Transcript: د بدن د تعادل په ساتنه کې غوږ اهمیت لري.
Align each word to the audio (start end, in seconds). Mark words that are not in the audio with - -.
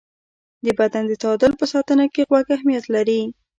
د 0.65 0.67
بدن 0.79 1.03
د 1.07 1.13
تعادل 1.21 1.51
په 1.59 1.65
ساتنه 1.73 2.05
کې 2.13 2.27
غوږ 2.29 2.47
اهمیت 2.55 2.85
لري. 2.95 3.21